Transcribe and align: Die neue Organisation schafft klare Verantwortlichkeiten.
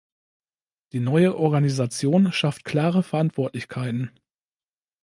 Die 0.93 0.99
neue 0.99 1.37
Organisation 1.37 2.31
schafft 2.31 2.65
klare 2.65 3.03
Verantwortlichkeiten. 3.03 4.09